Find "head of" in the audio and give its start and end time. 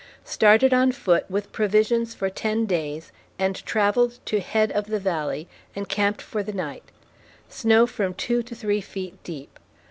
4.39-4.87